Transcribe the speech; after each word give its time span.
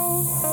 Oh. 0.00 0.47